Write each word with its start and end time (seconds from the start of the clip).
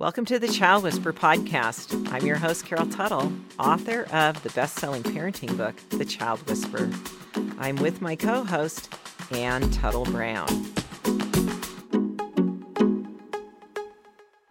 Welcome 0.00 0.24
to 0.24 0.38
the 0.38 0.48
Child 0.48 0.84
Whisperer 0.84 1.12
podcast. 1.12 2.10
I'm 2.10 2.24
your 2.24 2.38
host, 2.38 2.64
Carol 2.64 2.86
Tuttle, 2.86 3.30
author 3.58 4.04
of 4.14 4.42
the 4.42 4.48
best 4.48 4.78
selling 4.78 5.02
parenting 5.02 5.54
book, 5.58 5.74
The 5.90 6.06
Child 6.06 6.40
Whisperer. 6.48 6.88
I'm 7.58 7.76
with 7.76 8.00
my 8.00 8.16
co 8.16 8.42
host, 8.42 8.96
Anne 9.30 9.70
Tuttle 9.70 10.06
Brown. 10.06 10.48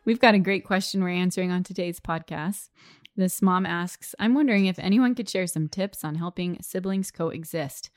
We've 0.06 0.20
got 0.20 0.36
a 0.36 0.40
great 0.40 0.66
question 0.66 1.02
we're 1.02 1.10
answering 1.10 1.50
on 1.50 1.64
today's 1.64 2.00
podcast. 2.00 2.70
This 3.16 3.42
mom 3.42 3.66
asks 3.66 4.14
I'm 4.20 4.36
wondering 4.36 4.68
if 4.68 4.78
anyone 4.78 5.16
could 5.16 5.28
share 5.28 5.48
some 5.48 5.68
tips 5.68 6.04
on 6.04 6.14
helping 6.14 6.62
siblings 6.62 7.10
coexist. 7.10 7.90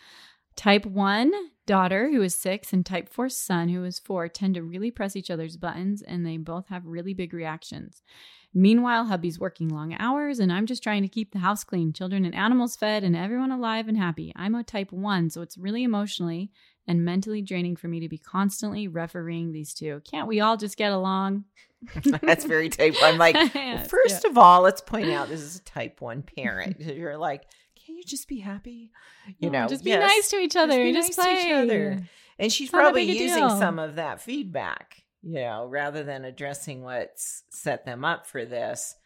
Type 0.57 0.87
1 0.87 1.33
daughter, 1.67 2.11
who 2.11 2.23
is 2.23 2.35
six, 2.35 2.73
and 2.73 2.85
type 2.85 3.09
4 3.09 3.29
son, 3.29 3.69
who 3.69 3.85
is 3.85 3.99
four, 3.99 4.29
tend 4.29 4.55
to 4.55 4.63
really 4.63 4.91
press 4.91 5.17
each 5.17 5.31
other's 5.31 5.57
buttons 5.57 6.03
and 6.03 6.27
they 6.27 6.37
both 6.37 6.69
have 6.69 6.87
really 6.87 7.15
big 7.15 7.33
reactions. 7.33 8.03
Meanwhile, 8.55 9.07
hubby's 9.07 9.41
working 9.41 9.69
long 9.69 9.95
hours 9.99 10.39
and 10.39 10.53
I'm 10.53 10.67
just 10.67 10.83
trying 10.83 11.03
to 11.03 11.09
keep 11.09 11.33
the 11.33 11.39
house 11.39 11.65
clean, 11.65 11.93
children 11.93 12.25
and 12.25 12.35
animals 12.35 12.77
fed, 12.77 13.05
and 13.05 13.17
everyone 13.17 13.51
alive 13.51 13.89
and 13.89 13.97
happy. 13.97 14.33
I'm 14.37 14.55
a 14.55 14.63
type 14.63 14.93
1, 14.93 15.31
so 15.31 15.41
it's 15.41 15.57
really 15.57 15.85
emotionally 15.85 16.51
and 16.87 17.05
mentally 17.05 17.43
draining 17.43 17.77
for 17.77 17.89
me 17.89 18.01
to 18.01 18.09
be 18.09 18.19
constantly 18.19 18.89
refereeing 18.89 19.53
these 19.53 19.73
two. 19.73 20.03
Can't 20.11 20.29
we 20.29 20.41
all 20.41 20.57
just 20.57 20.77
get 20.77 20.93
along? 20.93 21.45
That's 22.23 22.45
very 22.45 22.69
type. 22.69 22.95
I'm 23.03 23.19
like, 23.19 23.35
well, 23.55 23.79
first 23.79 24.25
yeah. 24.25 24.31
of 24.31 24.39
all, 24.39 24.63
let's 24.63 24.81
point 24.81 25.11
out 25.11 25.29
this 25.29 25.41
is 25.41 25.57
a 25.57 25.63
type 25.63 26.01
one 26.01 26.23
parent. 26.23 26.81
You're 26.81 27.19
like, 27.19 27.45
can 27.93 27.99
you 27.99 28.05
just 28.05 28.27
be 28.27 28.39
happy? 28.39 28.91
You 29.39 29.51
know, 29.51 29.67
just 29.69 29.85
be 29.85 29.91
yes, 29.91 30.01
nice 30.01 30.31
to 30.31 30.37
each 30.37 30.57
other. 30.57 30.91
Just, 30.93 31.09
just 31.09 31.19
nice 31.19 31.27
play. 31.27 31.35
to 31.35 31.49
each 31.49 31.53
other. 31.53 32.09
And 32.39 32.51
she's 32.51 32.71
probably 32.71 33.03
using 33.03 33.49
some 33.51 33.79
of 33.79 33.97
that 33.97 34.23
feedback, 34.23 35.03
you 35.23 35.35
know, 35.35 35.67
rather 35.67 36.03
than 36.03 36.25
addressing 36.25 36.83
what's 36.83 37.43
set 37.51 37.85
them 37.85 38.03
up 38.03 38.27
for 38.27 38.47
this. 38.47 38.97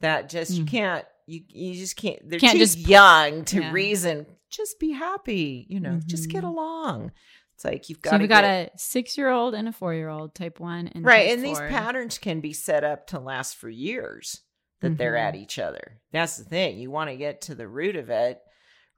That 0.00 0.28
just 0.28 0.52
mm. 0.52 0.58
you 0.58 0.64
can't 0.66 1.06
you 1.26 1.40
you 1.48 1.74
just 1.74 1.96
can't 1.96 2.18
they're 2.28 2.38
can't 2.38 2.52
too 2.52 2.58
just, 2.58 2.76
young 2.76 3.46
to 3.46 3.62
yeah. 3.62 3.72
reason. 3.72 4.26
Just 4.50 4.78
be 4.78 4.92
happy, 4.92 5.66
you 5.70 5.80
know, 5.80 5.92
mm-hmm. 5.92 6.06
just 6.06 6.28
get 6.28 6.44
mm-hmm. 6.44 6.48
along. 6.48 7.12
It's 7.54 7.64
like 7.64 7.88
you've 7.88 8.02
got. 8.02 8.10
So 8.10 8.18
we 8.18 8.26
got 8.26 8.44
a 8.44 8.70
six-year-old 8.76 9.54
and 9.54 9.66
a 9.66 9.72
four-year-old, 9.72 10.34
type 10.34 10.60
one, 10.60 10.88
and 10.88 11.06
right. 11.06 11.30
and 11.30 11.40
four. 11.40 11.48
these 11.48 11.58
patterns 11.58 12.18
can 12.18 12.40
be 12.40 12.52
set 12.52 12.84
up 12.84 13.06
to 13.08 13.18
last 13.18 13.56
for 13.56 13.70
years. 13.70 14.42
That 14.86 14.92
mm-hmm. 14.92 14.98
they're 14.98 15.16
at 15.16 15.34
each 15.34 15.58
other. 15.58 16.00
That's 16.12 16.36
the 16.36 16.44
thing. 16.44 16.78
You 16.78 16.90
want 16.90 17.10
to 17.10 17.16
get 17.16 17.42
to 17.42 17.54
the 17.54 17.68
root 17.68 17.96
of 17.96 18.08
it, 18.10 18.40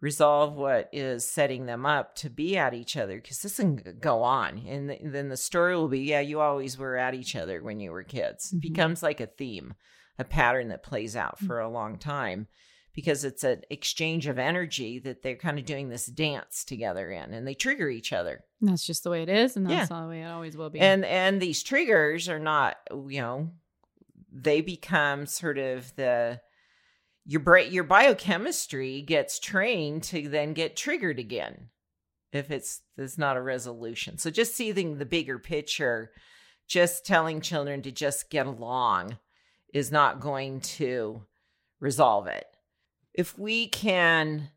resolve 0.00 0.54
what 0.54 0.88
is 0.92 1.28
setting 1.28 1.66
them 1.66 1.86
up 1.86 2.14
to 2.16 2.30
be 2.30 2.56
at 2.56 2.74
each 2.74 2.96
other, 2.96 3.16
because 3.16 3.40
this 3.40 3.56
can 3.56 3.96
go 4.00 4.22
on, 4.22 4.58
and 4.66 5.14
then 5.14 5.28
the 5.28 5.36
story 5.36 5.76
will 5.76 5.88
be, 5.88 6.00
yeah, 6.00 6.20
you 6.20 6.40
always 6.40 6.76
were 6.76 6.96
at 6.96 7.14
each 7.14 7.34
other 7.34 7.62
when 7.62 7.80
you 7.80 7.90
were 7.90 8.04
kids. 8.04 8.48
Mm-hmm. 8.48 8.56
It 8.56 8.60
becomes 8.60 9.02
like 9.02 9.20
a 9.20 9.26
theme, 9.26 9.74
a 10.18 10.24
pattern 10.24 10.68
that 10.68 10.82
plays 10.82 11.16
out 11.16 11.40
mm. 11.40 11.46
for 11.46 11.60
a 11.60 11.70
long 11.70 11.98
time 11.98 12.48
because 12.98 13.24
it's 13.24 13.44
an 13.44 13.62
exchange 13.70 14.26
of 14.26 14.40
energy 14.40 14.98
that 14.98 15.22
they're 15.22 15.36
kind 15.36 15.56
of 15.56 15.64
doing 15.64 15.88
this 15.88 16.06
dance 16.06 16.64
together 16.64 17.12
in 17.12 17.32
and 17.32 17.46
they 17.46 17.54
trigger 17.54 17.88
each 17.88 18.12
other. 18.12 18.42
that's 18.60 18.84
just 18.84 19.04
the 19.04 19.10
way 19.10 19.22
it 19.22 19.28
is 19.28 19.56
and 19.56 19.70
that's 19.70 19.88
yeah. 19.88 20.02
the 20.02 20.08
way 20.08 20.22
it 20.22 20.26
always 20.26 20.56
will 20.56 20.68
be. 20.68 20.80
And 20.80 21.04
and 21.04 21.40
these 21.40 21.62
triggers 21.62 22.28
are 22.28 22.40
not, 22.40 22.76
you 22.90 23.20
know, 23.20 23.52
they 24.32 24.60
become 24.60 25.26
sort 25.26 25.58
of 25.58 25.94
the 25.96 26.40
your 27.24 27.40
brain 27.40 27.72
your 27.72 27.84
biochemistry 27.84 29.02
gets 29.02 29.38
trained 29.38 30.02
to 30.02 30.28
then 30.28 30.52
get 30.52 30.76
triggered 30.76 31.18
again 31.18 31.68
if 32.32 32.50
it's 32.50 32.82
there's 32.96 33.18
not 33.18 33.36
a 33.36 33.42
resolution. 33.42 34.18
So 34.18 34.30
just 34.30 34.54
seeing 34.54 34.98
the 34.98 35.06
bigger 35.06 35.38
picture, 35.38 36.10
just 36.66 37.06
telling 37.06 37.40
children 37.40 37.82
to 37.82 37.92
just 37.92 38.30
get 38.30 38.46
along 38.46 39.18
is 39.72 39.92
not 39.92 40.20
going 40.20 40.60
to 40.60 41.22
resolve 41.80 42.26
it 42.26 42.46
if 43.18 43.36
we 43.36 43.66
can 43.66 44.48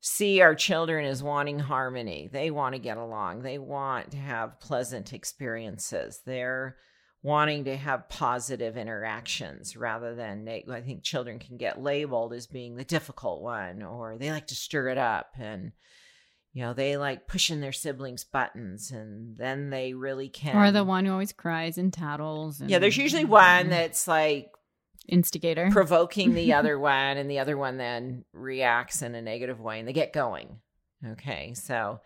see 0.00 0.40
our 0.40 0.54
children 0.54 1.04
as 1.04 1.24
wanting 1.24 1.58
harmony, 1.58 2.30
they 2.32 2.48
want 2.52 2.76
to 2.76 2.78
get 2.78 2.96
along, 2.96 3.42
they 3.42 3.58
want 3.58 4.12
to 4.12 4.16
have 4.16 4.60
pleasant 4.60 5.12
experiences, 5.12 6.20
they're 6.24 6.76
wanting 7.22 7.64
to 7.64 7.76
have 7.76 8.08
positive 8.08 8.76
interactions 8.76 9.76
rather 9.76 10.14
than 10.14 10.48
I 10.48 10.80
think 10.80 11.02
children 11.02 11.38
can 11.38 11.56
get 11.56 11.82
labeled 11.82 12.32
as 12.32 12.46
being 12.46 12.76
the 12.76 12.84
difficult 12.84 13.42
one 13.42 13.82
or 13.82 14.16
they 14.18 14.30
like 14.30 14.46
to 14.48 14.54
stir 14.54 14.88
it 14.88 14.98
up 14.98 15.34
and 15.38 15.72
you 16.52 16.62
know 16.62 16.72
they 16.72 16.96
like 16.96 17.28
pushing 17.28 17.60
their 17.60 17.72
siblings 17.72 18.24
buttons 18.24 18.90
and 18.90 19.36
then 19.36 19.68
they 19.68 19.92
really 19.92 20.30
can 20.30 20.56
or 20.56 20.72
the 20.72 20.82
one 20.82 21.04
who 21.04 21.12
always 21.12 21.32
cries 21.32 21.76
and 21.76 21.92
tattles 21.92 22.60
and, 22.60 22.70
yeah 22.70 22.78
there's 22.78 22.96
usually 22.96 23.24
one 23.26 23.68
that's 23.68 24.08
like 24.08 24.50
instigator. 25.08 25.68
provoking 25.70 26.34
the 26.34 26.54
other 26.54 26.78
one 26.78 27.16
and 27.18 27.30
the 27.30 27.38
other 27.38 27.56
one 27.56 27.76
then 27.76 28.24
reacts 28.32 29.02
in 29.02 29.14
a 29.14 29.22
negative 29.22 29.60
way 29.60 29.78
and 29.78 29.88
they 29.88 29.92
get 29.92 30.12
going. 30.12 30.58
Okay 31.12 31.52
so 31.54 32.00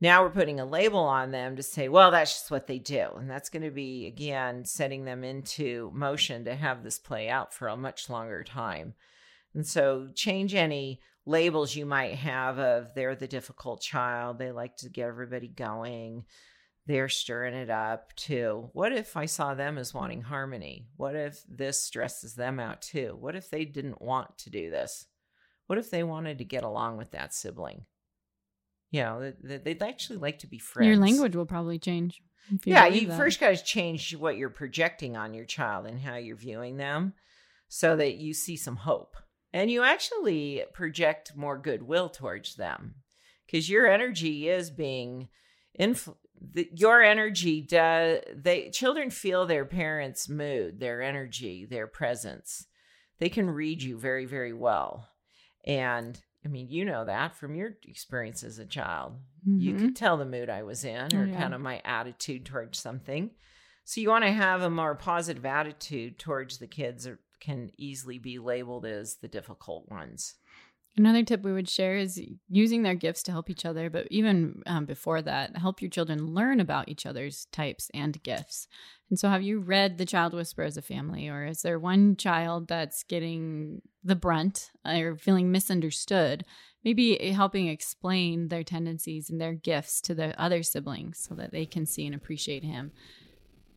now 0.00 0.22
we're 0.22 0.30
putting 0.30 0.58
a 0.60 0.64
label 0.64 1.00
on 1.00 1.30
them 1.30 1.56
to 1.56 1.62
say 1.62 1.88
well 1.88 2.10
that's 2.10 2.32
just 2.32 2.50
what 2.50 2.66
they 2.66 2.78
do 2.78 3.08
and 3.16 3.30
that's 3.30 3.50
going 3.50 3.62
to 3.62 3.70
be 3.70 4.06
again 4.06 4.64
setting 4.64 5.04
them 5.04 5.24
into 5.24 5.90
motion 5.94 6.44
to 6.44 6.54
have 6.54 6.82
this 6.82 6.98
play 6.98 7.28
out 7.28 7.52
for 7.52 7.68
a 7.68 7.76
much 7.76 8.10
longer 8.10 8.42
time 8.44 8.94
and 9.54 9.66
so 9.66 10.08
change 10.14 10.54
any 10.54 11.00
labels 11.26 11.76
you 11.76 11.84
might 11.84 12.14
have 12.14 12.58
of 12.58 12.94
they're 12.94 13.14
the 13.14 13.28
difficult 13.28 13.80
child 13.80 14.38
they 14.38 14.52
like 14.52 14.76
to 14.76 14.88
get 14.88 15.06
everybody 15.06 15.48
going 15.48 16.24
they're 16.90 17.08
stirring 17.08 17.54
it 17.54 17.70
up 17.70 18.14
too. 18.16 18.70
What 18.72 18.92
if 18.92 19.16
I 19.16 19.26
saw 19.26 19.54
them 19.54 19.78
as 19.78 19.94
wanting 19.94 20.22
harmony? 20.22 20.88
What 20.96 21.14
if 21.14 21.42
this 21.48 21.80
stresses 21.80 22.34
them 22.34 22.58
out 22.58 22.82
too? 22.82 23.16
What 23.18 23.36
if 23.36 23.48
they 23.48 23.64
didn't 23.64 24.02
want 24.02 24.38
to 24.38 24.50
do 24.50 24.70
this? 24.70 25.06
What 25.68 25.78
if 25.78 25.90
they 25.90 26.02
wanted 26.02 26.38
to 26.38 26.44
get 26.44 26.64
along 26.64 26.96
with 26.96 27.12
that 27.12 27.32
sibling? 27.32 27.84
You 28.90 29.02
know, 29.02 29.32
they'd 29.42 29.82
actually 29.82 30.18
like 30.18 30.40
to 30.40 30.46
be 30.46 30.58
friends. 30.58 30.88
Your 30.88 30.96
language 30.96 31.36
will 31.36 31.46
probably 31.46 31.78
change. 31.78 32.22
You 32.50 32.58
yeah, 32.64 32.86
you 32.86 33.06
that. 33.08 33.16
first 33.16 33.38
got 33.38 33.56
to 33.56 33.64
change 33.64 34.16
what 34.16 34.36
you're 34.36 34.50
projecting 34.50 35.16
on 35.16 35.34
your 35.34 35.44
child 35.44 35.86
and 35.86 36.00
how 36.00 36.16
you're 36.16 36.36
viewing 36.36 36.76
them 36.76 37.14
so 37.68 37.94
that 37.96 38.16
you 38.16 38.34
see 38.34 38.56
some 38.56 38.76
hope. 38.76 39.16
And 39.52 39.70
you 39.70 39.82
actually 39.82 40.64
project 40.72 41.36
more 41.36 41.56
goodwill 41.58 42.08
towards 42.08 42.56
them 42.56 42.96
because 43.46 43.68
your 43.68 43.86
energy 43.86 44.48
is 44.48 44.70
being 44.70 45.28
influ- 45.78 46.16
the, 46.40 46.68
your 46.72 47.02
energy 47.02 47.60
does 47.60 48.20
they 48.34 48.70
children 48.70 49.10
feel 49.10 49.46
their 49.46 49.64
parents 49.64 50.28
mood 50.28 50.80
their 50.80 51.02
energy 51.02 51.66
their 51.66 51.86
presence 51.86 52.66
they 53.18 53.28
can 53.28 53.50
read 53.50 53.82
you 53.82 53.98
very 53.98 54.24
very 54.24 54.54
well 54.54 55.08
and 55.66 56.22
i 56.44 56.48
mean 56.48 56.68
you 56.68 56.84
know 56.84 57.04
that 57.04 57.36
from 57.36 57.54
your 57.54 57.76
experience 57.86 58.42
as 58.42 58.58
a 58.58 58.66
child 58.66 59.14
mm-hmm. 59.46 59.60
you 59.60 59.74
could 59.76 59.96
tell 59.96 60.16
the 60.16 60.24
mood 60.24 60.48
i 60.50 60.62
was 60.62 60.84
in 60.84 61.14
or 61.14 61.22
oh, 61.22 61.26
yeah. 61.26 61.38
kind 61.38 61.54
of 61.54 61.60
my 61.60 61.80
attitude 61.84 62.44
towards 62.44 62.78
something 62.78 63.30
so 63.84 64.00
you 64.00 64.08
want 64.08 64.24
to 64.24 64.30
have 64.30 64.62
a 64.62 64.70
more 64.70 64.94
positive 64.94 65.44
attitude 65.44 66.18
towards 66.18 66.58
the 66.58 66.66
kids 66.66 67.04
that 67.04 67.18
can 67.40 67.70
easily 67.78 68.18
be 68.18 68.38
labeled 68.38 68.84
as 68.84 69.16
the 69.16 69.28
difficult 69.28 69.90
ones 69.90 70.34
Another 70.96 71.22
tip 71.22 71.42
we 71.42 71.52
would 71.52 71.68
share 71.68 71.96
is 71.96 72.20
using 72.48 72.82
their 72.82 72.96
gifts 72.96 73.22
to 73.24 73.32
help 73.32 73.48
each 73.48 73.64
other, 73.64 73.88
but 73.88 74.08
even 74.10 74.62
um, 74.66 74.86
before 74.86 75.22
that, 75.22 75.56
help 75.56 75.80
your 75.80 75.90
children 75.90 76.34
learn 76.34 76.58
about 76.58 76.88
each 76.88 77.06
other's 77.06 77.46
types 77.52 77.90
and 77.94 78.20
gifts. 78.24 78.66
And 79.08 79.18
so, 79.18 79.28
have 79.28 79.42
you 79.42 79.60
read 79.60 79.98
The 79.98 80.04
Child 80.04 80.34
Whisperer 80.34 80.64
as 80.64 80.76
a 80.76 80.82
family, 80.82 81.28
or 81.28 81.46
is 81.46 81.62
there 81.62 81.78
one 81.78 82.16
child 82.16 82.66
that's 82.66 83.04
getting 83.04 83.82
the 84.02 84.16
brunt 84.16 84.70
or 84.84 85.16
feeling 85.16 85.50
misunderstood? 85.50 86.44
Maybe 86.84 87.16
helping 87.30 87.68
explain 87.68 88.48
their 88.48 88.64
tendencies 88.64 89.28
and 89.28 89.40
their 89.40 89.52
gifts 89.52 90.00
to 90.02 90.14
the 90.14 90.38
other 90.40 90.62
siblings 90.62 91.18
so 91.18 91.34
that 91.34 91.52
they 91.52 91.66
can 91.66 91.84
see 91.84 92.06
and 92.06 92.14
appreciate 92.14 92.64
him, 92.64 92.92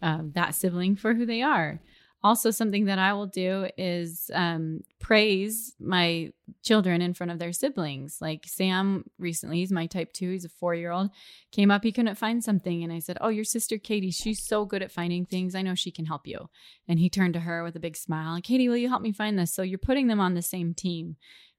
uh, 0.01 0.19
that 0.33 0.55
sibling, 0.55 0.95
for 0.95 1.13
who 1.13 1.25
they 1.25 1.41
are 1.41 1.81
also 2.23 2.51
something 2.51 2.85
that 2.85 2.99
i 2.99 3.11
will 3.13 3.27
do 3.27 3.67
is 3.77 4.31
um, 4.33 4.81
praise 4.99 5.75
my 5.79 6.31
children 6.61 7.01
in 7.01 7.13
front 7.13 7.31
of 7.31 7.39
their 7.39 7.51
siblings. 7.51 8.17
Like 8.21 8.45
sam 8.45 9.05
recently 9.17 9.57
he's 9.57 9.71
my 9.71 9.85
type 9.85 10.13
2 10.13 10.31
he's 10.31 10.45
a 10.45 10.49
four 10.49 10.73
year 10.73 10.91
old 10.91 11.09
came 11.51 11.71
up 11.71 11.83
he 11.83 11.91
couldn't 11.91 12.15
find 12.15 12.43
something 12.43 12.83
and 12.83 12.91
i 12.91 12.99
said 12.99 13.17
oh 13.21 13.29
your 13.29 13.43
sister 13.43 13.77
katie 13.77 14.11
she's 14.11 14.41
so 14.41 14.65
good 14.65 14.81
at 14.81 14.91
finding 14.91 15.25
things 15.25 15.55
i 15.55 15.61
know 15.61 15.75
she 15.75 15.91
can 15.91 16.05
help 16.05 16.27
you. 16.27 16.49
And 16.87 16.99
he 16.99 17.09
turned 17.09 17.33
to 17.33 17.41
her 17.41 17.63
with 17.63 17.75
a 17.75 17.79
big 17.79 17.97
smile 17.97 18.39
katie 18.41 18.69
will 18.69 18.77
you 18.77 18.89
help 18.89 19.01
me 19.01 19.11
find 19.11 19.37
this? 19.37 19.53
So 19.53 19.61
you're 19.61 19.77
putting 19.77 20.07
them 20.07 20.19
on 20.19 20.33
the 20.33 20.41
same 20.41 20.73
team 20.73 21.17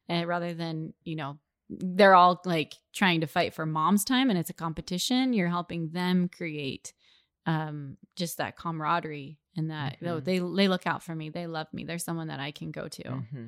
uh, 0.08 0.24
rather 0.26 0.54
than 0.54 0.94
you 1.04 1.16
know 1.16 1.38
they're 1.70 2.14
all 2.14 2.40
like 2.44 2.74
trying 2.92 3.20
to 3.22 3.26
fight 3.26 3.54
for 3.54 3.66
mom's 3.66 4.04
time 4.04 4.30
and 4.30 4.38
it's 4.38 4.50
a 4.50 4.54
competition. 4.54 5.32
You're 5.32 5.48
helping 5.48 5.90
them 5.90 6.28
create 6.28 6.92
um, 7.46 7.96
just 8.16 8.38
that 8.38 8.56
camaraderie 8.56 9.38
and 9.56 9.70
that 9.70 10.00
mm-hmm. 10.00 10.24
they 10.24 10.38
they 10.38 10.68
look 10.68 10.86
out 10.86 11.02
for 11.02 11.14
me. 11.14 11.30
They 11.30 11.46
love 11.46 11.68
me. 11.72 11.84
They're 11.84 11.98
someone 11.98 12.28
that 12.28 12.40
I 12.40 12.50
can 12.50 12.70
go 12.70 12.88
to. 12.88 13.02
Mm-hmm. 13.02 13.46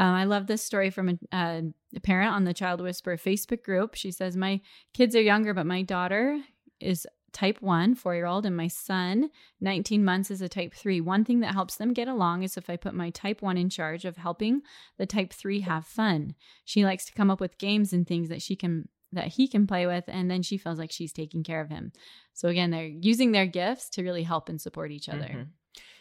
Um, 0.00 0.14
I 0.14 0.24
love 0.24 0.46
this 0.46 0.62
story 0.62 0.90
from 0.90 1.08
a, 1.08 1.36
uh, 1.36 1.62
a, 1.96 2.00
parent 2.00 2.32
on 2.32 2.44
the 2.44 2.54
Child 2.54 2.80
Whisperer 2.80 3.16
Facebook 3.16 3.64
group. 3.64 3.94
She 3.94 4.12
says, 4.12 4.36
"My 4.36 4.60
kids 4.94 5.16
are 5.16 5.20
younger, 5.20 5.54
but 5.54 5.66
my 5.66 5.82
daughter 5.82 6.40
is 6.78 7.06
type 7.32 7.60
1, 7.60 7.94
4-year-old, 7.94 8.46
and 8.46 8.56
my 8.56 8.68
son, 8.68 9.30
19 9.60 10.04
months, 10.04 10.30
is 10.30 10.40
a 10.40 10.48
type 10.48 10.74
3. 10.74 11.00
One 11.00 11.24
thing 11.24 11.40
that 11.40 11.52
helps 11.52 11.76
them 11.76 11.92
get 11.92 12.08
along 12.08 12.42
is 12.42 12.56
if 12.56 12.70
I 12.70 12.76
put 12.76 12.94
my 12.94 13.10
type 13.10 13.42
1 13.42 13.58
in 13.58 13.68
charge 13.68 14.04
of 14.04 14.16
helping 14.16 14.62
the 14.96 15.06
type 15.06 15.32
3 15.32 15.60
have 15.60 15.86
fun. 15.86 16.34
She 16.64 16.84
likes 16.84 17.04
to 17.06 17.12
come 17.12 17.30
up 17.30 17.40
with 17.40 17.58
games 17.58 17.92
and 17.92 18.06
things 18.06 18.28
that 18.28 18.42
she 18.42 18.56
can 18.56 18.88
that 19.12 19.28
he 19.28 19.48
can 19.48 19.66
play 19.66 19.86
with 19.86 20.04
and 20.08 20.30
then 20.30 20.42
she 20.42 20.58
feels 20.58 20.78
like 20.78 20.92
she's 20.92 21.12
taking 21.12 21.42
care 21.42 21.60
of 21.60 21.70
him. 21.70 21.92
So 22.34 22.48
again, 22.48 22.70
they're 22.70 22.86
using 22.86 23.32
their 23.32 23.46
gifts 23.46 23.88
to 23.90 24.02
really 24.02 24.22
help 24.22 24.48
and 24.48 24.60
support 24.60 24.90
each 24.90 25.08
other. 25.08 25.28
Mhm. 25.28 25.48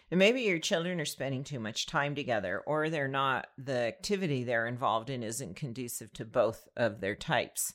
And 0.09 0.19
maybe 0.19 0.41
your 0.41 0.59
children 0.59 1.01
are 1.01 1.05
spending 1.05 1.43
too 1.43 1.59
much 1.59 1.85
time 1.85 2.15
together, 2.15 2.61
or 2.65 2.89
they're 2.89 3.09
not, 3.09 3.47
the 3.57 3.77
activity 3.79 4.43
they're 4.43 4.67
involved 4.67 5.09
in 5.09 5.21
isn't 5.21 5.57
conducive 5.57 6.13
to 6.13 6.25
both 6.25 6.67
of 6.77 7.01
their 7.01 7.15
types. 7.15 7.73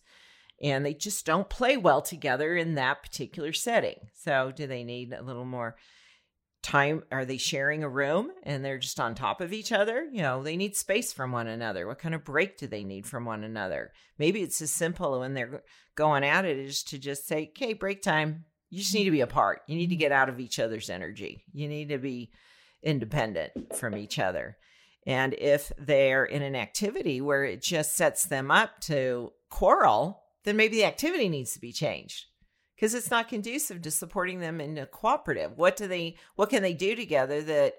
And 0.62 0.86
they 0.86 0.94
just 0.94 1.26
don't 1.26 1.50
play 1.50 1.76
well 1.76 2.00
together 2.00 2.56
in 2.56 2.74
that 2.74 3.02
particular 3.02 3.52
setting. 3.52 4.08
So, 4.14 4.52
do 4.54 4.66
they 4.66 4.84
need 4.84 5.12
a 5.12 5.22
little 5.22 5.44
more 5.44 5.76
time? 6.62 7.02
Are 7.10 7.24
they 7.24 7.36
sharing 7.36 7.82
a 7.82 7.88
room 7.88 8.30
and 8.44 8.64
they're 8.64 8.78
just 8.78 9.00
on 9.00 9.14
top 9.14 9.40
of 9.40 9.52
each 9.52 9.72
other? 9.72 10.08
You 10.10 10.22
know, 10.22 10.42
they 10.42 10.56
need 10.56 10.76
space 10.76 11.12
from 11.12 11.32
one 11.32 11.46
another. 11.46 11.86
What 11.86 11.98
kind 11.98 12.14
of 12.14 12.24
break 12.24 12.58
do 12.58 12.66
they 12.66 12.84
need 12.84 13.06
from 13.06 13.24
one 13.24 13.44
another? 13.44 13.92
Maybe 14.18 14.42
it's 14.42 14.62
as 14.62 14.70
simple 14.70 15.20
when 15.20 15.34
they're 15.34 15.62
going 15.94 16.24
at 16.24 16.44
it 16.44 16.58
is 16.58 16.82
to 16.84 16.98
just 16.98 17.26
say, 17.26 17.50
okay, 17.50 17.72
break 17.72 18.02
time. 18.02 18.44
You 18.70 18.78
just 18.78 18.94
need 18.94 19.04
to 19.04 19.10
be 19.10 19.20
apart. 19.20 19.62
You 19.66 19.76
need 19.76 19.90
to 19.90 19.96
get 19.96 20.12
out 20.12 20.28
of 20.28 20.40
each 20.40 20.58
other's 20.58 20.88
energy. 20.88 21.44
You 21.52 21.68
need 21.68 21.90
to 21.90 21.98
be 21.98 22.30
independent 22.82 23.76
from 23.76 23.96
each 23.96 24.18
other. 24.18 24.56
And 25.06 25.34
if 25.34 25.72
they're 25.76 26.24
in 26.24 26.42
an 26.42 26.56
activity 26.56 27.20
where 27.20 27.44
it 27.44 27.60
just 27.60 27.94
sets 27.94 28.24
them 28.24 28.50
up 28.50 28.80
to 28.82 29.32
quarrel, 29.50 30.22
then 30.44 30.56
maybe 30.56 30.76
the 30.76 30.84
activity 30.84 31.28
needs 31.28 31.52
to 31.52 31.60
be 31.60 31.72
changed 31.72 32.26
because 32.82 32.94
it's 32.94 33.12
not 33.12 33.28
conducive 33.28 33.80
to 33.80 33.92
supporting 33.92 34.40
them 34.40 34.60
in 34.60 34.76
a 34.76 34.86
cooperative. 34.86 35.56
What 35.56 35.76
do 35.76 35.86
they 35.86 36.16
what 36.34 36.50
can 36.50 36.64
they 36.64 36.74
do 36.74 36.96
together 36.96 37.40
that 37.40 37.74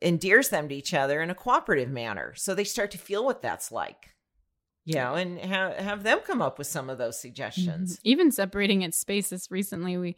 endears 0.00 0.50
them 0.50 0.68
to 0.68 0.74
each 0.76 0.94
other 0.94 1.20
in 1.20 1.30
a 1.30 1.34
cooperative 1.34 1.88
manner 1.88 2.32
so 2.36 2.54
they 2.54 2.62
start 2.62 2.92
to 2.92 2.98
feel 2.98 3.24
what 3.24 3.42
that's 3.42 3.72
like? 3.72 4.10
You 4.84 4.94
know, 4.94 5.14
and 5.14 5.40
have 5.40 5.76
have 5.78 6.02
them 6.04 6.20
come 6.24 6.40
up 6.40 6.58
with 6.58 6.68
some 6.68 6.88
of 6.90 6.98
those 6.98 7.20
suggestions. 7.20 7.96
Mhm. 7.96 8.00
Even 8.04 8.30
separating 8.30 8.82
its 8.82 8.98
spaces 8.98 9.48
recently, 9.50 9.98
we 9.98 10.14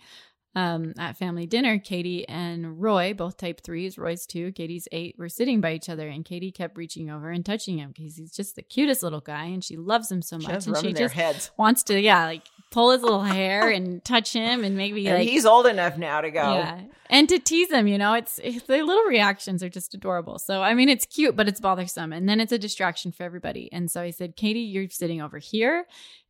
um 0.54 0.92
at 0.98 1.16
family 1.16 1.46
dinner, 1.46 1.78
Katie 1.78 2.28
and 2.28 2.78
Roy, 2.82 3.14
both 3.14 3.38
type 3.38 3.62
threes, 3.62 3.96
Roy's 3.96 4.26
two, 4.26 4.52
Katie's 4.52 4.88
eight, 4.92 5.16
were 5.18 5.30
sitting 5.30 5.62
by 5.62 5.72
each 5.72 5.88
other 5.88 6.06
and 6.06 6.22
Katie 6.22 6.52
kept 6.52 6.76
reaching 6.76 7.08
over 7.10 7.30
and 7.30 7.46
touching 7.46 7.78
him 7.78 7.92
because 7.96 8.16
he's 8.16 8.30
just 8.30 8.56
the 8.56 8.62
cutest 8.62 9.02
little 9.02 9.22
guy 9.22 9.44
and 9.46 9.64
she 9.64 9.78
loves 9.78 10.12
him 10.12 10.20
so 10.20 10.36
much. 10.36 10.48
Just 10.48 10.66
and 10.66 10.76
she 10.76 10.92
their 10.92 11.06
just 11.08 11.14
heads. 11.14 11.50
wants 11.56 11.82
to, 11.84 11.98
yeah, 11.98 12.26
like 12.26 12.42
pull 12.74 12.90
his 12.90 13.02
little 13.02 13.22
hair 13.22 13.70
and 13.70 14.04
touch 14.04 14.32
him 14.32 14.64
and 14.64 14.76
maybe 14.76 15.06
And 15.08 15.18
like 15.18 15.28
he's 15.28 15.46
old 15.46 15.66
enough 15.66 15.96
now 15.96 16.20
to 16.20 16.30
go. 16.30 16.52
yeah, 16.52 16.80
and 17.08 17.28
to 17.28 17.38
tease 17.38 17.70
him, 17.70 17.86
you 17.86 17.96
know, 17.96 18.14
it's, 18.14 18.38
it's 18.42 18.66
the 18.66 18.82
little 18.82 19.04
reactions 19.04 19.62
are 19.62 19.68
just 19.68 19.94
adorable. 19.94 20.38
So 20.38 20.62
I 20.62 20.74
mean, 20.74 20.88
it's 20.88 21.06
cute, 21.06 21.36
but 21.36 21.48
it's 21.48 21.60
bothersome, 21.60 22.12
and 22.12 22.28
then 22.28 22.40
it's 22.40 22.52
a 22.52 22.58
distraction 22.58 23.12
for 23.12 23.22
everybody. 23.22 23.70
And 23.72 23.90
so 23.90 24.00
I 24.02 24.10
said, 24.10 24.36
Katie, 24.36 24.60
you're 24.60 24.90
sitting 24.90 25.22
over 25.22 25.38
here, 25.38 25.86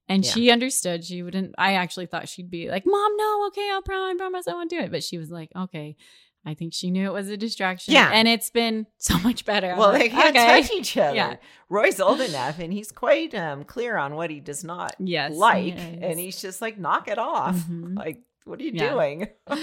and 0.09 0.25
Yeah. 0.25 0.31
she 0.33 0.51
understood. 0.51 1.05
She 1.05 1.23
wouldn't. 1.23 1.55
I 1.59 1.75
actually 1.75 2.07
thought 2.07 2.29
she'd 2.29 2.51
be 2.51 2.71
like, 2.71 2.85
Mom, 2.87 3.13
no, 3.17 3.47
okay, 3.49 3.71
I'll 3.73 3.83
promise, 3.83 4.15
I 4.15 4.19
promise, 4.19 4.47
I 4.49 4.53
won't 4.53 4.71
do 4.71 4.79
it. 4.79 4.91
But 4.93 5.03
she 5.03 5.19
was 5.19 5.31
like, 5.31 5.51
Okay. 5.57 5.97
I 6.47 6.55
think 6.55 6.75
she 6.75 6.91
knew 6.91 7.07
it 7.07 7.13
was 7.13 7.29
a 7.31 7.37
distraction. 7.37 7.95
Yeah. 7.95 8.11
and 8.13 8.29
it's 8.29 8.51
been 8.51 8.87
so 8.99 9.19
much 9.21 9.45
better. 9.45 9.73
I'm 9.73 9.79
Well, 9.79 9.93
like, 9.93 10.03
they 10.03 10.09
can't 10.11 10.37
okay. 10.37 10.63
touch 10.63 10.71
each 10.73 10.97
other. 10.97 11.15
Yeah. 11.17 11.37
Roy's 11.71 12.01
old 12.01 12.21
enough, 12.21 12.59
and 12.59 12.73
he's 12.73 12.93
quite 12.93 13.35
um, 13.35 13.65
clear 13.65 13.97
on 13.97 14.15
what 14.15 14.31
he 14.31 14.41
does 14.41 14.63
not 14.65 14.95
Yes, 14.99 15.33
like, 15.35 15.75
yes. 15.77 15.99
and 16.03 16.19
he's 16.21 16.41
just 16.41 16.61
like, 16.61 16.79
knock 16.79 17.09
it 17.09 17.19
off. 17.19 17.57
Mhm. 17.57 17.97
Like, 17.97 18.23
what 18.45 18.61
are 18.61 18.63
you 18.63 18.73
Yeah. 18.75 18.91
doing? 18.91 19.29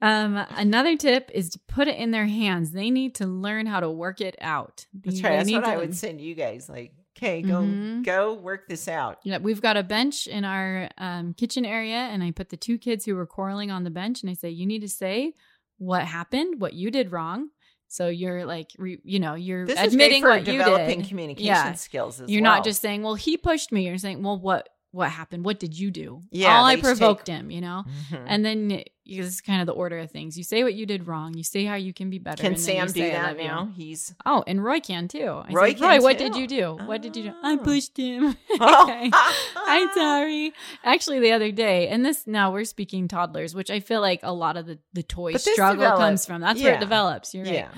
Um, 0.00 0.36
another 0.50 0.96
tip 0.96 1.28
is 1.34 1.50
to 1.50 1.60
put 1.66 1.88
it 1.88 1.96
in 1.96 2.12
their 2.12 2.26
hands. 2.26 2.70
They 2.70 2.88
need 2.88 3.16
to 3.16 3.26
learn 3.26 3.66
how 3.66 3.80
to 3.80 3.90
work 3.90 4.20
it 4.20 4.36
out. 4.40 4.86
That's 4.94 5.20
They 5.20 5.28
right. 5.28 5.36
That's 5.38 5.48
need 5.48 5.56
what 5.56 5.64
I 5.64 5.76
would 5.76 5.96
send 5.96 6.20
you 6.20 6.36
guys. 6.36 6.68
Like, 6.68 6.92
okay, 7.16 7.42
go 7.42 7.62
Mhm. 7.62 8.04
go 8.04 8.34
work 8.34 8.68
this 8.68 8.86
out. 8.86 9.18
Yeah, 9.24 9.38
we've 9.38 9.60
got 9.60 9.76
a 9.76 9.82
bench 9.82 10.28
in 10.28 10.44
our 10.44 10.88
um, 10.98 11.34
kitchen 11.34 11.64
area, 11.64 11.96
and 11.96 12.22
I 12.22 12.30
put 12.30 12.50
the 12.50 12.56
two 12.56 12.78
kids 12.78 13.04
who 13.06 13.16
were 13.16 13.26
quarreling 13.26 13.72
on 13.72 13.82
the 13.82 13.90
bench, 13.90 14.22
and 14.22 14.30
I 14.30 14.34
say, 14.34 14.50
"You 14.50 14.66
need 14.66 14.82
to 14.82 14.88
say 14.88 15.34
what 15.78 16.04
happened, 16.04 16.60
what 16.60 16.74
you 16.74 16.90
did 16.90 17.10
wrong." 17.12 17.48
So 17.90 18.08
you're 18.08 18.44
like, 18.44 18.68
re, 18.76 18.98
you 19.02 19.18
know, 19.18 19.34
you're 19.34 19.64
This 19.66 19.80
is 19.80 19.92
admitting 19.94 20.22
what 20.22 20.46
you 20.46 20.58
developing 20.58 21.00
did. 21.00 21.08
communication 21.08 21.46
Yeah. 21.46 21.72
skills. 21.72 22.20
As 22.20 22.28
You're 22.30 22.42
well. 22.42 22.56
not 22.56 22.64
just 22.64 22.82
saying, 22.82 23.02
"Well, 23.02 23.14
he 23.14 23.36
pushed 23.38 23.72
me." 23.72 23.86
You're 23.86 23.96
saying, 23.96 24.22
"Well, 24.22 24.38
what 24.38 24.68
what 24.90 25.10
happened? 25.10 25.44
What 25.44 25.58
did 25.60 25.78
you 25.78 25.90
do?" 25.90 26.22
Yeah, 26.30 26.56
all 26.58 26.64
I 26.64 26.76
provoked 26.76 27.26
take- 27.26 27.36
him, 27.36 27.50
you 27.50 27.60
know. 27.60 27.84
Mhm. 28.10 28.24
And 28.26 28.44
then 28.44 28.70
you- 29.04 29.22
this 29.22 29.32
is 29.34 29.40
kind 29.40 29.60
of 29.60 29.66
the 29.66 29.72
order 29.72 29.98
of 29.98 30.10
things. 30.10 30.36
You 30.36 30.44
say 30.44 30.62
what 30.64 30.74
you 30.74 30.84
did 30.86 31.06
wrong. 31.06 31.34
You 31.34 31.42
say 31.42 31.64
how 31.64 31.74
you 31.76 31.92
can 31.94 32.10
be 32.10 32.18
better. 32.18 32.42
Can 32.42 32.52
and 32.52 32.60
then 32.62 32.74
you 32.76 32.80
Sam 32.80 32.86
do 32.88 32.92
say, 33.00 33.16
"I 33.16 33.22
that 33.34 33.38
you." 33.42 33.48
now? 33.48 33.72
He's 33.76 34.14
Oh, 34.26 34.44
and 34.46 34.62
Roy 34.62 34.80
can 34.80 35.08
too. 35.08 35.42
I 35.44 35.50
Roy 35.52 35.72
can 35.74 35.82
Roy, 35.82 36.00
what 36.02 36.18
did 36.18 36.36
you 36.36 36.46
do? 36.46 36.76
What 36.84 37.00
did 37.02 37.16
you 37.16 37.24
do? 37.24 37.32
I 37.42 37.54
Oh. 37.54 37.58
pushed 37.58 37.96
him. 37.96 38.36
Oh. 38.60 38.82
okay. 38.88 39.10
I'm 39.56 39.88
sorry. 39.94 40.52
Actually, 40.84 41.20
the 41.20 41.32
other 41.32 41.50
day, 41.52 41.88
and 41.88 42.04
this 42.04 42.26
now 42.26 42.52
we're 42.52 42.64
speaking 42.64 43.08
toddlers, 43.08 43.54
which 43.54 43.70
I 43.70 43.80
feel 43.80 44.00
like 44.00 44.20
a 44.22 44.32
lot 44.32 44.56
of 44.56 44.66
the, 44.66 44.78
the 44.92 45.02
toy 45.02 45.36
struggle 45.36 45.76
develop- 45.82 46.00
comes 46.00 46.26
from. 46.26 46.40
That's 46.42 46.62
where 46.62 46.74
it 46.74 46.80
develops. 46.80 47.34
You're 47.34 47.44
right. 47.44 47.54
Yeah. 47.54 47.68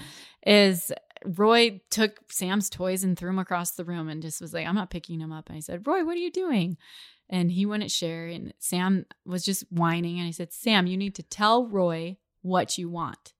Is 0.47 0.91
Roy 1.25 1.81
took 1.91 2.21
Sam's 2.31 2.71
toys 2.71 3.05
and 3.05 3.19
threw 3.19 3.29
them 3.29 3.39
across 3.39 3.73
the 3.73 3.85
room 3.85 4.09
and 4.09 4.23
just 4.23 4.41
was 4.41 4.55
like, 4.55 4.67
I'm 4.67 4.75
not 4.75 4.91
picking 4.91 5.19
them 5.19 5.33
up. 5.33 5.49
And 5.49 5.57
I 5.57 5.61
said, 5.61 5.87
Roy, 5.87 6.05
what 6.05 6.17
are 6.17 6.21
you 6.21 6.31
doing? 6.31 6.77
And 7.29 7.51
he 7.51 7.67
wouldn't 7.67 7.91
share. 7.91 8.27
And 8.27 8.53
Sam 8.59 9.07
was 9.25 9.45
just 9.45 9.65
whining. 9.71 10.19
And 10.19 10.27
I 10.29 10.33
said, 10.33 10.53
Sam, 10.53 10.87
you 10.87 10.97
need 10.97 11.15
to 11.17 11.23
tell 11.23 11.67
Roy 11.67 12.17
what 12.43 12.79
you 12.79 12.89
want. 12.89 13.35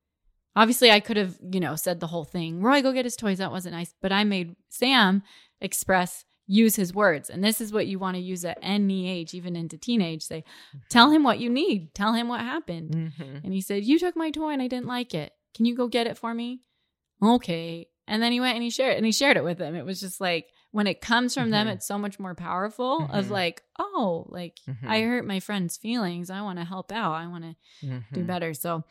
Obviously, 0.57 0.91
I 0.91 1.01
could 1.01 1.17
have, 1.17 1.39
you 1.53 1.61
know, 1.61 1.77
said 1.77 2.01
the 2.01 2.09
whole 2.09 2.25
thing. 2.25 2.61
Roy, 2.61 2.83
go 2.83 2.93
get 2.93 3.05
his 3.05 3.17
toys. 3.17 3.39
That 3.39 3.53
wasn't 3.53 3.75
nice. 3.75 3.95
But 4.03 4.13
I 4.13 4.25
made 4.25 4.57
Sam 4.69 5.23
express, 5.61 6.25
use 6.47 6.77
his 6.77 6.93
words. 6.93 7.31
And 7.31 7.43
this 7.43 7.61
is 7.61 7.73
what 7.73 7.87
you 7.87 7.99
want 7.99 8.17
to 8.17 8.23
use 8.23 8.45
at 8.45 8.59
any 8.61 9.09
age, 9.09 9.33
even 9.33 9.57
into 9.57 9.79
teenage. 9.79 10.23
Say, 10.23 10.45
tell 10.89 11.11
him 11.11 11.23
what 11.23 11.39
you 11.39 11.49
need. 11.49 11.95
Tell 11.95 12.13
him 12.15 12.29
what 12.29 12.41
happened. 12.41 13.13
Mhm. 13.19 13.45
And 13.45 13.53
he 13.53 13.61
said, 13.61 13.85
You 13.85 13.99
took 13.99 14.17
my 14.17 14.31
toy 14.31 14.51
and 14.51 14.61
I 14.61 14.69
didn't 14.69 14.87
like 14.89 15.15
it. 15.15 15.33
Can 15.55 15.65
you 15.67 15.75
go 15.77 15.89
get 15.89 16.07
it 16.07 16.19
for 16.19 16.35
me? 16.35 16.61
Okay. 17.23 17.89
And 18.09 18.23
then 18.23 18.33
he 18.33 18.41
went 18.41 18.55
and 18.57 18.63
he 18.65 18.71
shared 18.71 18.97
and 18.97 19.07
he 19.07 19.13
shared 19.13 19.37
it 19.37 19.45
with 19.45 19.59
them. 19.59 19.75
It 19.75 19.85
was 19.85 20.01
just 20.01 20.21
like 20.21 20.47
when 20.73 20.87
it 20.87 21.01
comes 21.01 21.35
from 21.35 21.51
them, 21.51 21.67
Mhm. 21.67 21.73
it's 21.75 21.87
so 21.87 21.99
much 21.99 22.19
more 22.21 22.35
powerful 22.35 23.09
of 23.13 23.27
Mhm. 23.27 23.31
like, 23.31 23.63
oh, 23.79 24.27
like 24.29 24.59
Mhm. 24.69 24.87
I 24.89 25.01
hurt 25.03 25.27
my 25.27 25.41
friend's 25.41 25.77
feelings. 25.77 26.31
I 26.31 26.43
want 26.43 26.59
to 26.59 26.65
help 26.65 26.93
out. 26.93 27.13
I 27.15 27.27
want 27.27 27.45
to 27.45 27.57
do 28.13 28.23
Mhm. 28.23 28.27
better. 28.27 28.55
So, 28.55 28.85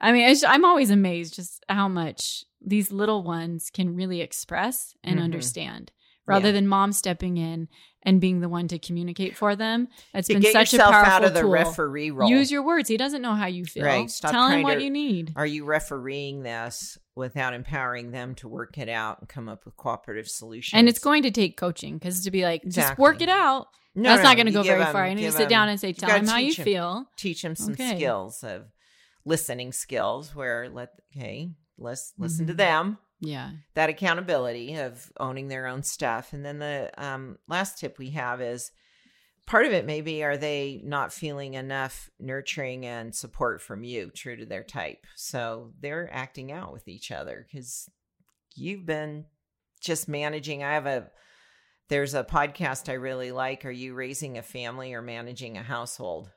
I 0.00 0.12
mean, 0.12 0.34
I'm 0.46 0.64
always 0.64 0.90
amazed 0.90 1.34
just 1.34 1.64
how 1.68 1.88
much 1.88 2.44
these 2.60 2.90
little 2.92 3.22
ones 3.22 3.70
can 3.70 3.94
really 3.94 4.20
express 4.20 4.94
and 5.04 5.18
Mhm. 5.20 5.24
understand 5.24 5.92
rather 6.26 6.48
Yeah. 6.48 6.52
than 6.52 6.68
mom 6.68 6.92
stepping 6.92 7.36
in 7.36 7.68
and 8.02 8.20
being 8.20 8.40
the 8.40 8.48
one 8.48 8.66
to 8.68 8.78
communicate 8.78 9.36
for 9.36 9.54
them. 9.56 9.88
It's 10.14 10.28
To 10.28 10.34
been 10.40 10.52
such 10.52 10.74
a 10.74 10.78
powerful 10.78 11.12
out 11.12 11.24
of 11.24 11.34
the 11.34 11.42
tool. 11.42 11.50
referee 11.50 12.10
role. 12.10 12.28
Use 12.30 12.50
your 12.50 12.62
words. 12.62 12.88
He 12.88 12.96
doesn't 12.96 13.22
know 13.22 13.34
how 13.34 13.46
you 13.46 13.64
feel. 13.64 13.84
Right. 13.84 14.10
Stop 14.10 14.32
Tell 14.32 14.48
him 14.48 14.62
what 14.62 14.76
to- 14.76 14.84
you 14.84 14.90
need. 14.90 15.32
Are 15.36 15.46
you 15.46 15.64
refereeing 15.64 16.42
this 16.42 16.98
without 17.16 17.54
empowering 17.54 18.12
them 18.12 18.34
to 18.36 18.46
work 18.48 18.78
it 18.78 18.88
out 18.88 19.18
and 19.20 19.28
come 19.28 19.48
up 19.48 19.64
with 19.64 19.76
cooperative 19.76 20.28
solutions? 20.28 20.78
And 20.78 20.88
it's 20.88 20.98
going 21.00 21.22
to 21.24 21.30
take 21.32 21.56
coaching 21.56 21.94
because 21.98 22.22
to 22.24 22.30
be 22.30 22.44
like, 22.44 22.62
just 22.68 22.96
work 22.98 23.20
it 23.22 23.28
out. 23.28 23.66
No, 23.94 24.10
that's 24.10 24.22
no, 24.22 24.28
not 24.28 24.36
going 24.36 24.46
to 24.46 24.52
go 24.52 24.62
very 24.62 24.76
very 24.76 24.86
'em- 24.88 24.92
far. 24.92 25.04
I 25.04 25.14
need 25.14 25.24
to 25.24 25.32
sit 25.32 25.42
'em- 25.42 25.48
down 25.48 25.68
and 25.70 25.80
say, 25.80 25.92
tell 25.94 26.10
him 26.10 26.26
how 26.26 26.36
you 26.36 26.52
feel. 26.54 27.06
Teach 27.16 27.40
them 27.42 27.56
some 27.56 27.72
Okay. 27.72 27.96
skills 27.96 28.44
of 28.44 28.66
listening 29.24 29.72
skills 29.72 30.34
where 30.34 30.68
let 30.68 30.90
okay, 31.16 31.50
let's 31.78 32.12
listen 32.18 32.46
to 32.46 32.52
Mhm. 32.52 32.58
them. 32.58 32.98
Yeah. 33.20 33.52
That 33.74 33.88
accountability 33.88 34.74
of 34.74 35.10
owning 35.18 35.48
their 35.48 35.66
own 35.66 35.82
stuff. 35.82 36.34
And 36.34 36.44
then 36.44 36.58
the 36.58 36.90
um, 36.98 37.38
last 37.48 37.78
tip 37.78 37.98
we 37.98 38.10
have 38.10 38.42
is 38.42 38.70
part 39.46 39.66
of 39.66 39.72
it 39.72 39.86
maybe 39.86 40.24
are 40.24 40.36
they 40.36 40.80
not 40.84 41.12
feeling 41.12 41.54
enough 41.54 42.10
nurturing 42.18 42.84
and 42.84 43.14
support 43.14 43.62
from 43.62 43.84
you 43.84 44.10
true 44.10 44.36
to 44.36 44.46
their 44.46 44.64
type? 44.64 45.06
So 45.14 45.72
they're 45.80 46.12
acting 46.12 46.52
out 46.52 46.72
with 46.72 46.88
each 46.88 47.10
other 47.10 47.46
because 47.46 47.88
you've 48.54 48.86
been 48.86 49.26
just 49.80 50.08
managing 50.08 50.64
i 50.64 50.72
have 50.72 50.86
a 50.86 51.06
there's 51.88 52.14
a 52.14 52.24
podcast 52.24 52.88
i 52.88 52.94
really 52.94 53.30
like 53.30 53.64
are 53.64 53.70
you 53.70 53.94
raising 53.94 54.38
a 54.38 54.42
family 54.42 54.94
or 54.94 55.02
managing 55.02 55.56
a 55.56 55.62
household? 55.62 56.30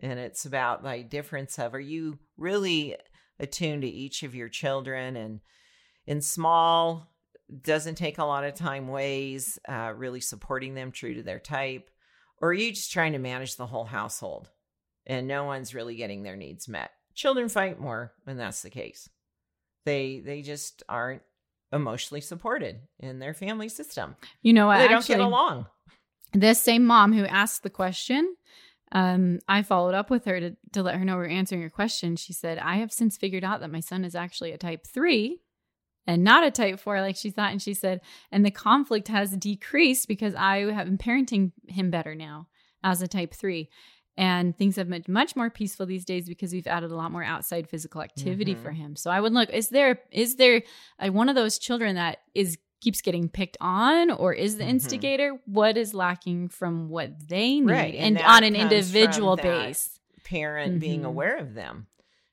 And 0.00 0.18
it's 0.18 0.44
about 0.44 0.82
the 0.82 1.02
difference 1.02 1.58
of 1.58 1.74
are 1.74 1.80
you 1.80 2.18
really 2.36 2.96
attuned 3.38 3.82
to 3.82 3.88
each 3.88 4.22
of 4.22 4.34
your 4.34 4.48
children? 4.48 5.16
And 5.16 5.40
in 6.06 6.20
small 6.20 7.08
doesn't 7.62 7.96
take 7.96 8.18
a 8.18 8.24
lot 8.24 8.44
of 8.44 8.54
time 8.54 8.88
ways 8.88 9.58
uh, 9.68 9.92
really 9.94 10.20
supporting 10.20 10.74
them 10.74 10.90
true 10.90 11.14
to 11.14 11.22
their 11.22 11.38
type 11.38 11.90
or 12.42 12.48
are 12.48 12.54
you 12.54 12.72
just 12.72 12.92
trying 12.92 13.12
to 13.12 13.18
manage 13.18 13.56
the 13.56 13.66
whole 13.66 13.84
household? 13.84 14.50
And 15.06 15.26
no 15.26 15.44
one's 15.44 15.74
really 15.74 15.96
getting 15.96 16.22
their 16.22 16.36
needs 16.36 16.68
met. 16.68 16.90
Children 17.14 17.48
fight 17.48 17.80
more 17.80 18.12
when 18.24 18.36
that's 18.36 18.62
the 18.62 18.70
case. 18.70 19.08
They 19.86 20.20
they 20.24 20.42
just 20.42 20.82
aren't 20.88 21.22
emotionally 21.72 22.20
supported 22.20 22.80
in 23.00 23.18
their 23.18 23.34
family 23.34 23.68
system. 23.68 24.16
You 24.42 24.52
know 24.52 24.70
they 24.76 24.88
don't 24.88 25.06
get 25.06 25.20
along. 25.20 25.66
This 26.32 26.60
same 26.60 26.84
mom 26.84 27.12
who 27.12 27.24
asked 27.24 27.62
the 27.62 27.70
question 27.70 28.36
Um, 28.92 29.40
I 29.48 29.62
followed 29.62 29.94
up 29.94 30.10
with 30.10 30.24
her 30.26 30.38
to, 30.38 30.56
to 30.72 30.82
let 30.82 30.96
her 30.96 31.04
know 31.04 31.16
we 31.16 31.24
are 31.24 31.28
answering 31.28 31.62
her 31.62 31.70
question. 31.70 32.16
She 32.16 32.32
said, 32.32 32.58
I 32.58 32.76
have 32.76 32.92
since 32.92 33.16
figured 33.16 33.44
out 33.44 33.60
that 33.60 33.72
my 33.72 33.80
son 33.80 34.04
is 34.04 34.14
actually 34.14 34.52
a 34.52 34.58
type 34.58 34.86
three 34.86 35.40
and 36.06 36.24
not 36.24 36.44
a 36.44 36.50
type 36.50 36.80
four 36.80 37.00
like 37.00 37.16
she 37.16 37.30
thought. 37.30 37.52
And 37.52 37.62
she 37.62 37.74
said, 37.74 38.00
and 38.30 38.44
the 38.44 38.50
conflict 38.50 39.08
has 39.08 39.36
decreased 39.36 40.08
because 40.08 40.34
I 40.34 40.72
have 40.72 40.86
been 40.86 40.98
parenting 40.98 41.52
him 41.68 41.90
better 41.90 42.14
now 42.14 42.48
as 42.82 43.02
a 43.02 43.08
type 43.08 43.34
three. 43.34 43.68
And 44.16 44.56
things 44.56 44.76
have 44.76 44.90
been 44.90 45.04
much 45.08 45.36
more 45.36 45.48
peaceful 45.48 45.86
these 45.86 46.04
days 46.04 46.28
because 46.28 46.52
we've 46.52 46.66
added 46.66 46.90
a 46.90 46.96
lot 46.96 47.12
more 47.12 47.24
outside 47.24 47.68
physical 47.68 48.02
activity 48.02 48.54
mm-hmm. 48.54 48.62
for 48.62 48.70
him. 48.70 48.94
So 48.94 49.10
I 49.10 49.20
would 49.20 49.32
look, 49.32 49.48
is 49.50 49.70
there 49.70 50.00
is 50.10 50.36
there 50.36 50.62
a, 51.00 51.08
one 51.08 51.30
of 51.30 51.34
those 51.34 51.58
children 51.58 51.94
that 51.94 52.18
is 52.34 52.58
keeps 52.82 53.00
getting 53.00 53.28
picked 53.28 53.56
on 53.60 54.10
or 54.10 54.34
is 54.34 54.56
the 54.56 54.64
mm-hmm. 54.64 54.70
instigator? 54.70 55.38
What 55.46 55.78
is 55.78 55.94
lacking 55.94 56.50
from 56.50 56.90
what 56.90 57.26
they 57.26 57.60
need 57.60 57.70
right. 57.70 57.94
and, 57.94 58.18
and 58.18 58.26
on 58.26 58.44
an 58.44 58.54
individual 58.54 59.36
base? 59.36 59.98
Parent 60.24 60.72
mm-hmm. 60.72 60.80
being 60.80 61.04
aware 61.06 61.38
of 61.38 61.54
them 61.54 61.86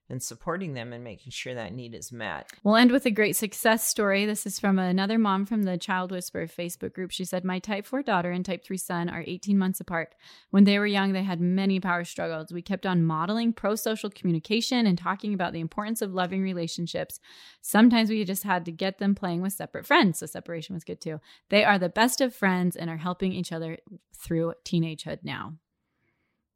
and 0.09 0.21
supporting 0.21 0.73
them 0.73 0.91
and 0.93 1.03
making 1.03 1.31
sure 1.31 1.53
that 1.53 1.73
need 1.73 1.93
is 1.93 2.11
met. 2.11 2.51
We'll 2.63 2.75
end 2.75 2.91
with 2.91 3.05
a 3.05 3.11
great 3.11 3.35
success 3.35 3.87
story. 3.87 4.25
This 4.25 4.45
is 4.45 4.59
from 4.59 4.79
another 4.79 5.17
mom 5.17 5.45
from 5.45 5.63
the 5.63 5.77
Child 5.77 6.11
Whisperer 6.11 6.47
Facebook 6.47 6.93
group. 6.93 7.11
She 7.11 7.25
said, 7.25 7.43
My 7.43 7.59
type 7.59 7.85
4 7.85 8.01
daughter 8.03 8.31
and 8.31 8.43
type 8.43 8.63
3 8.63 8.77
son 8.77 9.09
are 9.09 9.23
18 9.25 9.57
months 9.57 9.79
apart. 9.79 10.15
When 10.49 10.63
they 10.63 10.79
were 10.79 10.87
young, 10.87 11.13
they 11.13 11.23
had 11.23 11.39
many 11.39 11.79
power 11.79 12.03
struggles. 12.03 12.51
We 12.51 12.61
kept 12.61 12.85
on 12.85 13.03
modeling 13.03 13.53
pro 13.53 13.75
social 13.75 14.09
communication 14.09 14.87
and 14.87 14.97
talking 14.97 15.33
about 15.33 15.53
the 15.53 15.59
importance 15.59 16.01
of 16.01 16.13
loving 16.13 16.41
relationships. 16.41 17.19
Sometimes 17.61 18.09
we 18.09 18.23
just 18.25 18.43
had 18.43 18.65
to 18.65 18.71
get 18.71 18.97
them 18.97 19.15
playing 19.15 19.41
with 19.41 19.53
separate 19.53 19.85
friends, 19.85 20.19
so 20.19 20.25
separation 20.25 20.73
was 20.73 20.83
good 20.83 21.01
too. 21.01 21.19
They 21.49 21.63
are 21.63 21.77
the 21.77 21.89
best 21.89 22.21
of 22.21 22.35
friends 22.35 22.75
and 22.75 22.89
are 22.89 22.97
helping 22.97 23.33
each 23.33 23.51
other 23.51 23.77
through 24.15 24.53
teenagehood 24.65 25.19
now. 25.23 25.53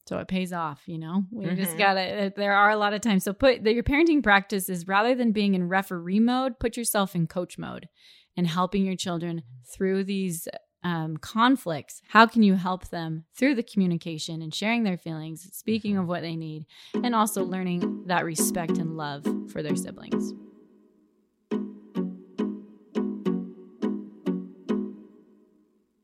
So 0.05 0.17
it 0.17 0.27
pays 0.27 0.51
off, 0.51 0.81
you 0.85 0.97
know. 0.97 1.23
We 1.31 1.45
mm-hmm. 1.45 1.55
just 1.55 1.77
gotta. 1.77 2.33
There 2.35 2.53
are 2.53 2.71
a 2.71 2.77
lot 2.77 2.93
of 2.93 3.01
times. 3.01 3.23
So 3.23 3.33
put 3.33 3.63
the, 3.63 3.73
your 3.73 3.83
parenting 3.83 4.21
practice 4.21 4.69
is 4.69 4.87
rather 4.87 5.15
than 5.15 5.31
being 5.31 5.55
in 5.55 5.69
referee 5.69 6.19
mode, 6.19 6.59
put 6.59 6.75
yourself 6.75 7.15
in 7.15 7.27
coach 7.27 7.57
mode, 7.57 7.87
and 8.35 8.47
helping 8.47 8.85
your 8.85 8.97
children 8.97 9.43
through 9.65 10.03
these 10.03 10.47
um, 10.83 11.17
conflicts. 11.17 12.01
How 12.09 12.25
can 12.25 12.43
you 12.43 12.55
help 12.55 12.89
them 12.89 13.25
through 13.35 13.55
the 13.55 13.63
communication 13.63 14.41
and 14.41 14.53
sharing 14.53 14.83
their 14.83 14.97
feelings, 14.97 15.47
speaking 15.53 15.97
of 15.97 16.07
what 16.07 16.21
they 16.21 16.35
need, 16.35 16.65
and 16.93 17.15
also 17.15 17.43
learning 17.43 18.03
that 18.07 18.25
respect 18.25 18.77
and 18.77 18.97
love 18.97 19.25
for 19.51 19.63
their 19.63 19.75
siblings. 19.75 20.33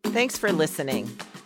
Thanks 0.05 0.37
for 0.37 0.51
listening. 0.51 1.09